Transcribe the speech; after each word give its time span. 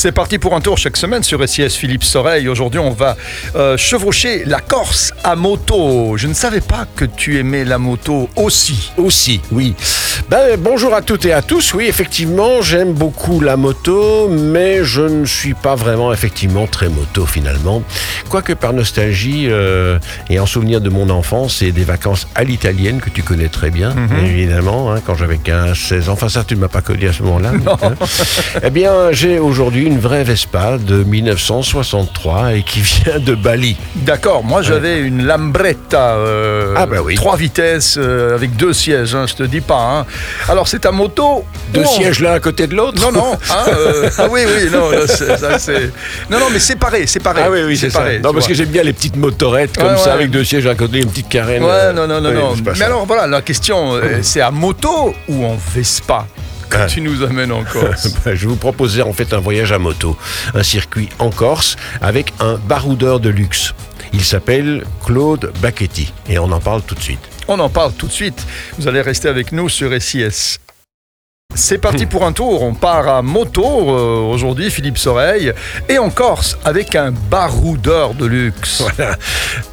C'est 0.00 0.12
parti 0.12 0.38
pour 0.38 0.54
un 0.54 0.60
tour 0.60 0.78
chaque 0.78 0.96
semaine 0.96 1.24
sur 1.24 1.46
SIS 1.48 1.70
Philippe 1.70 2.04
Soreille. 2.04 2.46
Aujourd'hui, 2.46 2.78
on 2.78 2.90
va 2.90 3.16
euh, 3.56 3.76
chevaucher 3.76 4.44
la 4.44 4.60
Corse 4.60 5.12
à 5.24 5.34
moto. 5.34 6.16
Je 6.16 6.28
ne 6.28 6.34
savais 6.34 6.60
pas 6.60 6.86
que 6.94 7.04
tu 7.04 7.40
aimais 7.40 7.64
la 7.64 7.78
moto 7.78 8.28
aussi. 8.36 8.92
Aussi, 8.96 9.40
oui. 9.50 9.74
Ben, 10.30 10.58
bonjour 10.58 10.92
à 10.92 11.00
toutes 11.00 11.24
et 11.24 11.32
à 11.32 11.40
tous. 11.40 11.72
Oui, 11.72 11.86
effectivement, 11.88 12.60
j'aime 12.60 12.92
beaucoup 12.92 13.40
la 13.40 13.56
moto, 13.56 14.28
mais 14.28 14.84
je 14.84 15.00
ne 15.00 15.24
suis 15.24 15.54
pas 15.54 15.74
vraiment 15.74 16.12
effectivement 16.12 16.66
très 16.66 16.90
moto 16.90 17.24
finalement. 17.24 17.82
Quoique 18.28 18.52
par 18.52 18.74
nostalgie 18.74 19.46
euh, 19.48 19.98
et 20.28 20.38
en 20.38 20.44
souvenir 20.44 20.82
de 20.82 20.90
mon 20.90 21.08
enfance 21.08 21.62
et 21.62 21.72
des 21.72 21.84
vacances 21.84 22.28
à 22.34 22.44
l'italienne 22.44 23.00
que 23.00 23.08
tu 23.08 23.22
connais 23.22 23.48
très 23.48 23.70
bien, 23.70 23.94
évidemment, 24.22 24.92
hein, 24.92 25.00
quand 25.04 25.14
j'avais 25.14 25.38
15, 25.38 25.74
16 25.74 26.10
ans. 26.10 26.12
Enfin, 26.12 26.28
ça, 26.28 26.44
tu 26.46 26.56
ne 26.56 26.60
m'as 26.60 26.68
pas 26.68 26.82
connu 26.82 27.08
à 27.08 27.12
ce 27.14 27.22
moment-là. 27.22 27.52
hein. 27.82 27.94
Eh 28.62 28.68
bien, 28.68 29.10
j'ai 29.12 29.38
aujourd'hui 29.38 29.86
une 29.86 29.98
vraie 29.98 30.24
Vespa 30.24 30.76
de 30.76 31.04
1963 31.04 32.52
et 32.54 32.62
qui 32.64 32.80
vient 32.82 33.18
de 33.18 33.34
Bali. 33.34 33.76
D'accord, 33.94 34.44
moi 34.44 34.60
j'avais 34.60 35.00
une 35.00 35.24
Lambretta. 35.24 36.16
euh, 36.16 36.74
Ah, 36.76 36.84
bah 36.84 36.98
oui. 37.02 37.14
Trois 37.14 37.38
vitesses 37.38 37.96
euh, 37.98 38.34
avec 38.34 38.56
deux 38.56 38.74
sièges, 38.74 39.14
hein, 39.14 39.24
je 39.26 39.32
te 39.34 39.42
dis 39.44 39.62
pas. 39.62 40.00
hein. 40.00 40.06
Alors 40.48 40.68
c'est 40.68 40.80
ta 40.80 40.92
moto. 40.92 41.44
Deux 41.72 41.82
on- 41.82 41.86
sièges 41.86 42.20
l'un 42.20 42.32
à 42.32 42.40
côté 42.40 42.66
de 42.66 42.74
l'autre 42.74 43.00
Non, 43.00 43.12
non. 43.12 43.34
hein, 43.50 43.64
euh, 43.68 44.10
ah 44.18 44.26
oui, 44.30 44.40
oui, 44.46 44.70
non, 44.70 44.90
là, 44.90 45.06
ça, 45.06 45.72
Non, 46.30 46.38
non, 46.40 46.46
mais 46.52 46.58
séparé, 46.58 47.06
séparé. 47.06 47.42
Ah 47.44 47.50
oui, 47.50 47.60
oui, 47.66 47.76
c'est 47.76 47.90
ça. 47.90 47.98
séparé, 47.98 48.18
Non, 48.20 48.32
parce 48.32 48.46
que 48.46 48.54
j'aime 48.54 48.68
bien 48.68 48.82
les 48.82 48.92
petites 48.92 49.16
motorettes 49.16 49.76
comme 49.76 49.88
Ouais, 49.88 49.96
ça, 49.98 50.06
ouais. 50.06 50.10
avec 50.12 50.30
deux 50.30 50.44
sièges 50.44 50.66
à 50.66 50.74
côté, 50.74 50.98
une 51.00 51.10
petite 51.10 51.28
carène. 51.28 51.62
Ouais, 51.62 51.70
euh, 51.70 51.92
non, 51.92 52.06
non, 52.06 52.20
non, 52.20 52.30
oui, 52.30 52.34
non. 52.36 52.54
Mais 52.64 52.74
ça. 52.74 52.86
alors 52.86 53.04
voilà, 53.06 53.26
la 53.26 53.42
question, 53.42 53.94
euh, 53.94 54.18
c'est 54.22 54.40
à 54.40 54.50
moto 54.50 55.14
ou 55.28 55.44
en 55.44 55.56
Vespa 55.74 56.26
que 56.70 56.76
Ah. 56.80 56.86
tu 56.86 57.00
nous 57.00 57.22
amènes 57.22 57.52
en 57.52 57.64
Corse 57.72 58.08
Ben, 58.24 58.34
Je 58.34 58.46
vous 58.48 58.56
proposer 58.56 59.02
en 59.02 59.12
fait 59.12 59.32
un 59.32 59.38
voyage 59.40 59.72
à 59.72 59.78
moto, 59.78 60.16
un 60.54 60.62
circuit 60.62 61.08
en 61.18 61.30
Corse 61.30 61.76
avec 62.02 62.32
un 62.40 62.54
baroudeur 62.56 63.20
de 63.20 63.28
luxe. 63.30 63.72
Il 64.12 64.24
s'appelle 64.24 64.84
Claude 65.04 65.52
Bacchetti 65.60 66.12
et 66.28 66.38
on 66.38 66.50
en 66.52 66.60
parle 66.60 66.82
tout 66.82 66.94
de 66.94 67.02
suite. 67.02 67.20
On 67.50 67.58
en 67.60 67.70
parle 67.70 67.94
tout 67.94 68.06
de 68.06 68.12
suite. 68.12 68.46
Vous 68.78 68.88
allez 68.88 69.00
rester 69.00 69.26
avec 69.26 69.52
nous 69.52 69.70
sur 69.70 69.90
SIS. 70.00 70.58
C'est 71.58 71.78
parti 71.78 72.06
pour 72.06 72.24
un 72.24 72.32
tour. 72.32 72.62
On 72.62 72.72
part 72.72 73.08
à 73.08 73.20
moto 73.20 73.64
euh, 73.64 74.20
aujourd'hui, 74.20 74.70
Philippe 74.70 74.96
Soreille, 74.96 75.52
et 75.88 75.98
en 75.98 76.08
Corse 76.08 76.56
avec 76.64 76.94
un 76.94 77.10
baroudeur 77.10 78.14
de 78.14 78.26
luxe. 78.26 78.80
Voilà, 78.96 79.16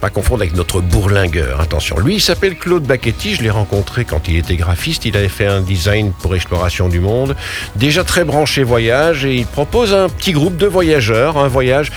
pas 0.00 0.10
confondre 0.10 0.42
avec 0.42 0.54
notre 0.54 0.82
bourlingueur. 0.82 1.58
Attention, 1.58 1.98
lui 1.98 2.16
il 2.16 2.20
s'appelle 2.20 2.56
Claude 2.56 2.82
Bacchetti, 2.82 3.34
je 3.34 3.42
l'ai 3.42 3.50
rencontré 3.50 4.04
quand 4.04 4.28
il 4.28 4.36
était 4.36 4.56
graphiste, 4.56 5.06
il 5.06 5.16
avait 5.16 5.28
fait 5.28 5.46
un 5.46 5.62
design 5.62 6.12
pour 6.12 6.34
exploration 6.34 6.90
du 6.90 7.00
monde, 7.00 7.34
déjà 7.76 8.04
très 8.04 8.24
branché 8.24 8.62
voyage 8.62 9.24
et 9.24 9.34
il 9.36 9.46
propose 9.46 9.94
un 9.94 10.10
petit 10.10 10.32
groupe 10.32 10.58
de 10.58 10.66
voyageurs, 10.66 11.38
un 11.38 11.48
voyage 11.48 11.90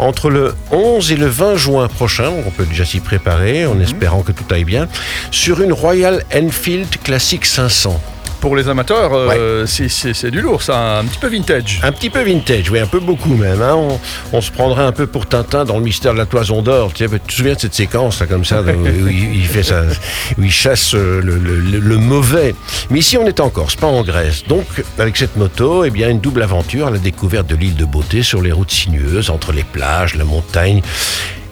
entre 0.00 0.30
le 0.30 0.56
11 0.72 1.12
et 1.12 1.16
le 1.16 1.26
20 1.26 1.56
juin 1.56 1.86
prochain, 1.86 2.32
on 2.44 2.50
peut 2.50 2.66
déjà 2.66 2.84
s'y 2.84 2.98
préparer 2.98 3.66
en 3.66 3.78
espérant 3.80 4.22
que 4.22 4.32
tout 4.32 4.52
aille 4.52 4.64
bien, 4.64 4.88
sur 5.30 5.62
une 5.62 5.72
Royal 5.72 6.24
Enfield 6.34 6.88
Classic 7.02 7.46
500. 7.46 8.00
Pour 8.40 8.54
les 8.54 8.68
amateurs, 8.68 9.10
euh, 9.14 9.66
c'est- 9.66 10.30
du 10.30 10.40
lourd, 10.40 10.62
ça, 10.62 10.98
un 10.98 11.04
petit 11.04 11.18
peu 11.18 11.28
vintage. 11.28 11.80
Un 11.82 11.90
petit 11.90 12.08
peu 12.08 12.22
vintage, 12.22 12.70
oui, 12.70 12.78
un 12.78 12.86
peu 12.86 13.00
beaucoup 13.00 13.34
même. 13.34 13.60
hein. 13.62 13.74
On, 13.74 13.98
on 14.32 14.40
se 14.40 14.50
prendrait 14.52 14.84
un 14.84 14.92
peu 14.92 15.06
pour 15.08 15.26
Tintin 15.26 15.64
dans 15.64 15.76
le 15.76 15.82
mystère 15.82 16.12
de 16.12 16.18
la 16.18 16.26
toison 16.26 16.62
d'or. 16.62 16.92
Tu, 16.92 17.04
te 17.08 17.32
souviens 17.32 17.54
de 17.54 17.58
cette 17.60 17.74
séquence 17.74 18.20
là, 18.20 18.26
comme 18.26 18.44
ça, 18.44 18.62
où, 18.62 19.08
il, 19.08 19.34
il 19.40 19.44
fait 19.46 19.62
ça, 19.64 19.82
où 20.38 20.42
il 20.44 20.52
chasse 20.52 20.94
euh, 20.94 21.20
le, 21.20 21.36
le- 21.36 21.56
le- 21.58 21.78
le 21.80 21.96
mauvais. 21.96 22.54
Mais 22.90 23.00
ici, 23.00 23.18
on 23.18 23.26
est 23.26 23.40
en 23.40 23.50
Corse, 23.50 23.74
pas 23.74 23.88
en 23.88 24.02
Grèce. 24.02 24.44
Donc, 24.46 24.66
avec 24.98 25.16
cette 25.16 25.36
moto, 25.36 25.84
eh 25.84 25.90
bien, 25.90 26.08
une 26.08 26.20
double 26.20 26.42
aventure 26.42 26.86
à 26.86 26.90
la 26.90 26.98
découverte 26.98 27.46
de 27.48 27.56
l'île 27.56 27.74
de 27.76 27.84
Beauté 27.84 28.22
sur 28.22 28.40
les 28.40 28.52
routes 28.52 28.70
sinueuses 28.70 29.30
entre 29.30 29.50
les 29.52 29.64
plages, 29.64 30.14
la 30.14 30.24
montagne. 30.24 30.80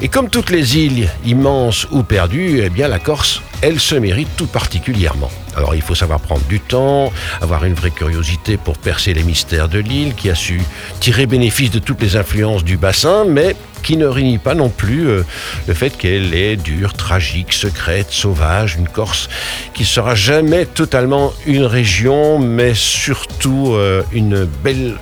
Et 0.00 0.08
comme 0.08 0.28
toutes 0.28 0.50
les 0.50 0.76
îles 0.76 1.08
immenses 1.24 1.86
ou 1.90 2.02
perdues, 2.02 2.60
eh 2.64 2.68
bien 2.68 2.88
la 2.88 2.98
Corse, 2.98 3.42
elle 3.62 3.80
se 3.80 3.94
mérite 3.94 4.28
tout 4.36 4.46
particulièrement. 4.46 5.30
Alors 5.56 5.74
il 5.74 5.82
faut 5.82 5.94
savoir 5.94 6.20
prendre 6.20 6.44
du 6.46 6.60
temps, 6.60 7.12
avoir 7.40 7.64
une 7.64 7.74
vraie 7.74 7.90
curiosité 7.90 8.56
pour 8.56 8.76
percer 8.76 9.14
les 9.14 9.22
mystères 9.22 9.68
de 9.68 9.78
l'île, 9.78 10.14
qui 10.14 10.30
a 10.30 10.34
su 10.34 10.60
tirer 11.00 11.26
bénéfice 11.26 11.70
de 11.70 11.78
toutes 11.78 12.02
les 12.02 12.16
influences 12.16 12.64
du 12.64 12.76
bassin, 12.76 13.24
mais 13.24 13.56
qui 13.82 13.96
ne 13.96 14.06
réunit 14.06 14.38
pas 14.38 14.54
non 14.54 14.70
plus 14.70 15.08
euh, 15.08 15.24
le 15.68 15.74
fait 15.74 15.96
qu'elle 15.96 16.34
est 16.34 16.56
dure, 16.56 16.94
tragique, 16.94 17.52
secrète, 17.52 18.10
sauvage, 18.10 18.76
une 18.76 18.88
Corse 18.88 19.28
qui 19.74 19.84
sera 19.84 20.14
jamais 20.14 20.66
totalement 20.66 21.32
une 21.46 21.64
région, 21.64 22.38
mais 22.38 22.74
surtout 22.74 23.74
euh, 23.74 24.02
une 24.12 24.44
belle 24.44 24.96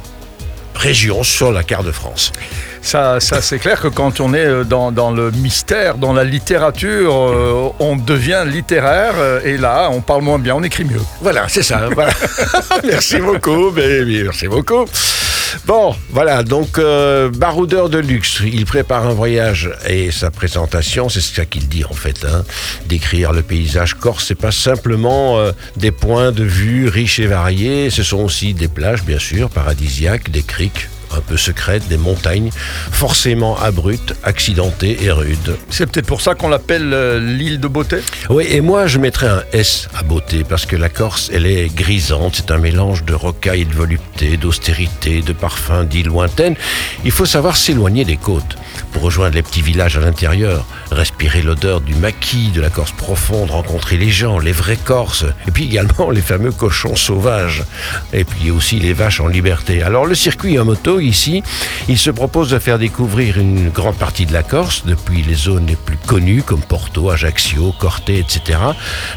région 0.74 1.22
sur 1.22 1.52
la 1.52 1.62
carte 1.62 1.86
de 1.86 1.92
France. 1.92 2.32
Ça, 2.82 3.20
ça 3.20 3.40
c'est 3.40 3.58
clair 3.58 3.80
que 3.80 3.88
quand 3.88 4.20
on 4.20 4.34
est 4.34 4.44
euh, 4.44 4.64
dans, 4.64 4.92
dans 4.92 5.10
le 5.10 5.30
mystère, 5.30 5.96
dans 5.96 6.12
la 6.12 6.24
littérature, 6.24 7.14
euh, 7.14 7.70
on 7.78 7.96
devient 7.96 8.44
littéraire, 8.46 9.14
euh, 9.16 9.40
et 9.44 9.56
là, 9.56 9.88
on 9.90 10.00
parle 10.00 10.22
moins 10.22 10.38
bien, 10.38 10.54
on 10.56 10.62
écrit 10.62 10.84
mieux. 10.84 11.00
Voilà, 11.20 11.46
c'est 11.48 11.62
ça. 11.62 11.88
Voilà. 11.94 12.12
merci 12.84 13.18
beaucoup, 13.18 13.70
baby, 13.70 14.24
merci 14.24 14.48
beaucoup. 14.48 14.84
Bon, 15.66 15.94
voilà, 16.10 16.42
donc 16.42 16.78
euh, 16.78 17.30
baroudeur 17.30 17.88
de 17.88 17.98
luxe, 17.98 18.40
il 18.44 18.64
prépare 18.64 19.06
un 19.06 19.12
voyage 19.12 19.70
et 19.88 20.10
sa 20.10 20.30
présentation, 20.30 21.08
c'est 21.08 21.20
ça 21.20 21.44
qu'il 21.44 21.68
dit 21.68 21.84
en 21.84 21.92
fait. 21.92 22.24
Hein. 22.24 22.44
Décrire 22.86 23.32
le 23.32 23.42
paysage 23.42 23.94
corse, 23.94 24.26
c'est 24.26 24.34
pas 24.34 24.50
simplement 24.50 25.38
euh, 25.38 25.52
des 25.76 25.92
points 25.92 26.32
de 26.32 26.44
vue 26.44 26.88
riches 26.88 27.20
et 27.20 27.26
variés, 27.26 27.90
ce 27.90 28.02
sont 28.02 28.18
aussi 28.18 28.54
des 28.54 28.68
plages, 28.68 29.04
bien 29.04 29.18
sûr, 29.18 29.50
paradisiaques, 29.50 30.30
des 30.30 30.42
criques 30.42 30.88
un 31.16 31.20
peu 31.20 31.36
secrètes, 31.36 31.86
des 31.88 31.96
montagnes, 31.96 32.50
forcément 32.90 33.58
abruptes, 33.58 34.14
accidentées 34.22 34.98
et 35.02 35.10
rudes. 35.10 35.56
C'est 35.70 35.86
peut-être 35.86 36.06
pour 36.06 36.20
ça 36.20 36.34
qu'on 36.34 36.48
l'appelle 36.48 36.92
euh, 36.92 37.18
l'île 37.18 37.60
de 37.60 37.68
beauté? 37.68 37.98
Oui, 38.30 38.46
et 38.48 38.60
moi 38.60 38.86
je 38.86 38.98
mettrais 38.98 39.28
un 39.28 39.42
S 39.52 39.88
à 39.94 40.02
beauté 40.02 40.44
parce 40.48 40.66
que 40.66 40.76
la 40.76 40.88
Corse, 40.88 41.30
elle 41.32 41.46
est 41.46 41.74
grisante, 41.74 42.36
c'est 42.36 42.50
un 42.50 42.58
mélange 42.58 43.04
de 43.04 43.14
rocailles 43.14 43.62
et 43.62 43.64
de 43.64 43.74
volupté, 43.74 44.36
d'austérité, 44.36 45.22
de 45.22 45.32
parfums 45.32 45.84
d'îles 45.84 46.06
lointaines. 46.06 46.56
Il 47.04 47.10
faut 47.10 47.26
savoir 47.26 47.56
s'éloigner 47.56 48.04
des 48.04 48.16
côtes 48.16 48.56
pour 48.92 49.02
rejoindre 49.02 49.34
les 49.34 49.42
petits 49.42 49.62
villages 49.62 49.96
à 49.96 50.00
l'intérieur, 50.00 50.66
respirer 50.90 51.42
l'odeur 51.42 51.80
du 51.80 51.94
maquis 51.94 52.50
de 52.50 52.60
la 52.60 52.70
Corse 52.70 52.92
profonde, 52.92 53.50
rencontrer 53.50 53.96
les 53.96 54.10
gens, 54.10 54.38
les 54.38 54.52
vrais 54.52 54.76
Corses, 54.76 55.24
et 55.46 55.50
puis 55.50 55.64
également 55.64 56.10
les 56.10 56.20
fameux 56.20 56.52
cochons 56.52 56.96
sauvages, 56.96 57.64
et 58.12 58.24
puis 58.24 58.50
aussi 58.50 58.78
les 58.78 58.92
vaches 58.92 59.20
en 59.20 59.26
liberté. 59.26 59.82
Alors 59.82 60.06
le 60.06 60.14
circuit 60.14 60.58
en 60.58 60.64
moto 60.64 61.00
ici, 61.00 61.42
il 61.88 61.98
se 61.98 62.10
propose 62.10 62.50
de 62.50 62.58
faire 62.58 62.78
découvrir 62.78 63.38
une 63.38 63.70
grande 63.70 63.96
partie 63.96 64.26
de 64.26 64.32
la 64.32 64.42
Corse, 64.42 64.84
depuis 64.84 65.22
les 65.22 65.34
zones 65.34 65.66
les 65.66 65.76
plus 65.76 65.96
connues 65.96 66.42
comme 66.42 66.62
Porto, 66.62 67.10
Ajaccio, 67.10 67.72
Corté, 67.78 68.18
etc. 68.18 68.58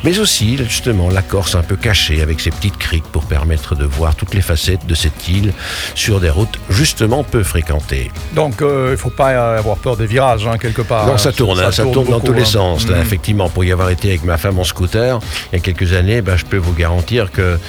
Mais 0.04 0.20
aussi 0.20 0.58
justement 0.58 1.10
la 1.10 1.22
Corse 1.22 1.56
un 1.56 1.64
peu 1.64 1.76
cachée 1.76 2.22
avec 2.22 2.40
ses 2.40 2.52
petites 2.52 2.78
criques 2.78 3.06
pour 3.12 3.26
permettre 3.26 3.76
de 3.76 3.86
voir 3.86 4.16
toutes 4.16 4.34
les 4.34 4.42
facettes 4.42 4.86
de 4.86 4.96
cette 4.96 5.28
île 5.28 5.54
sur 5.94 6.20
des 6.20 6.30
routes 6.30 6.60
justement 6.70 7.24
peu 7.24 7.44
fréquentées. 7.44 8.12
Donc, 8.34 8.62
euh, 8.62 8.88
il 8.90 8.92
ne 8.92 8.98
faut 8.98 9.10
pas 9.10 9.45
avoir 9.54 9.78
peur 9.78 9.98
des 9.98 10.06
virages, 10.06 10.48
hein, 10.48 10.58
quelque 10.58 10.82
part. 10.82 11.08
Non, 11.08 11.14
hein. 11.14 11.18
ça 11.18 11.32
tourne, 11.32 11.60
hein, 11.60 11.72
ça, 11.72 11.84
tourne, 11.84 11.94
dans 12.08 12.12
beaucoup, 12.20 12.28
tous 12.28 12.34
les 12.34 12.46
sens. 12.46 12.88
Là, 12.88 12.96
Mhm. 12.98 13.02
effectivement, 13.02 13.50
pour 13.50 13.64
y 13.64 13.72
avoir 13.72 13.90
été 13.90 14.10
avec 14.10 14.24
ma 14.24 14.38
femme 14.38 14.60
en 14.60 14.64
scooter 14.64 15.20
il 15.52 15.56
y 15.56 15.60
a 15.60 15.64
quelques 15.64 15.94
années, 15.94 16.22
ben, 16.22 16.36
je 16.38 16.46
peux 16.46 16.58
vous 16.58 16.74
garantir 16.74 17.32
que 17.32 17.60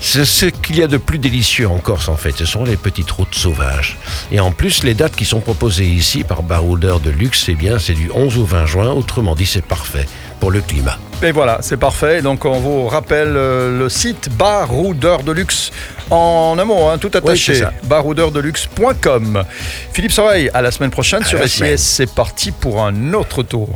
c'est 0.00 0.24
ce 0.24 0.46
qu'il 0.46 0.78
y 0.78 0.82
a 0.82 0.86
de 0.86 0.96
plus 0.96 1.18
délicieux 1.18 1.68
en 1.68 1.78
Corse, 1.78 2.08
en 2.08 2.16
fait. 2.16 2.32
Ce 2.36 2.44
sont 2.44 2.64
les 2.64 2.76
petites 2.76 3.10
routes 3.10 3.34
sauvages. 3.34 3.98
Et 4.32 4.40
en 4.40 4.52
plus, 4.52 4.82
les 4.84 4.94
dates 4.94 5.16
qui 5.16 5.24
sont 5.24 5.40
proposées 5.40 5.86
ici 5.86 6.24
par 6.24 6.42
Baroudeur 6.42 7.00
de 7.00 7.10
Luxe, 7.10 7.44
c'est 7.46 7.54
bien, 7.54 7.78
c'est 7.78 7.94
du 7.94 8.10
11 8.14 8.38
au 8.38 8.44
20 8.44 8.66
juin. 8.66 8.90
Autrement 8.90 9.34
dit, 9.34 9.46
c'est 9.46 9.64
parfait 9.64 10.06
pour 10.44 10.50
le 10.50 10.60
climat. 10.60 10.98
Et 11.22 11.32
voilà, 11.32 11.60
c'est 11.62 11.78
parfait. 11.78 12.20
Donc, 12.20 12.44
on 12.44 12.60
vous 12.60 12.86
rappelle 12.86 13.32
euh, 13.34 13.78
le 13.78 13.88
site 13.88 14.28
Baroudeur 14.36 15.22
de 15.22 15.32
Luxe. 15.32 15.70
En 16.10 16.54
un 16.58 16.64
mot, 16.66 16.86
hein, 16.86 16.98
tout 16.98 17.10
attaché. 17.14 17.54
ça. 17.54 17.72
baroudeurdeluxe.com. 17.84 19.42
Philippe 19.94 20.12
Soreille, 20.12 20.50
à 20.52 20.60
la 20.60 20.70
semaine 20.70 20.90
prochaine 20.90 21.22
À 21.22 21.24
sur 21.24 21.42
SIS. 21.48 21.78
C'est 21.78 22.14
parti 22.14 22.50
pour 22.50 22.84
un 22.84 23.14
autre 23.14 23.42
tour. 23.42 23.70